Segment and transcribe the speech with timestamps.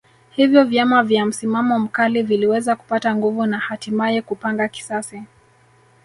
[0.29, 5.23] Hivyo vyama vya msimamo mkali viliweza kupata nguvu na hatimaye kupanga kisasi